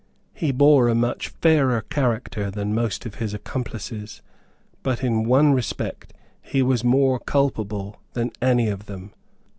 He 0.33 0.51
bore 0.51 0.87
a 0.87 0.95
much 0.95 1.27
fairer 1.27 1.81
character 1.81 2.49
than 2.49 2.73
most 2.73 3.05
of 3.05 3.13
his 3.21 3.35
accomplices; 3.35 4.23
but 4.81 5.03
in 5.03 5.25
one 5.25 5.53
respect 5.53 6.11
he 6.41 6.63
was 6.63 6.83
more 6.83 7.19
culpable 7.19 8.01
than 8.13 8.31
any 8.41 8.67
of 8.67 8.87
them. 8.87 9.11